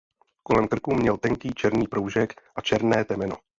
Kolem 0.43 0.67
krku 0.67 0.93
měl 0.93 1.17
tenký 1.17 1.49
černý 1.55 1.87
proužek 1.87 2.41
a 2.55 2.61
černé 2.61 3.05
temeno. 3.05 3.37